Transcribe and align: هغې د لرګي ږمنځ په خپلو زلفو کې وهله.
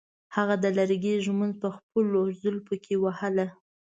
هغې 0.35 0.55
د 0.63 0.65
لرګي 0.77 1.13
ږمنځ 1.25 1.53
په 1.61 1.69
خپلو 1.77 2.19
زلفو 2.41 2.75
کې 2.83 2.95
وهله. 3.03 3.47